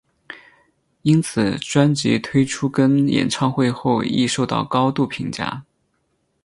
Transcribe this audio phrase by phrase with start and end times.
[1.03, 5.63] 因此专辑推出跟演唱会后亦受到高度评价。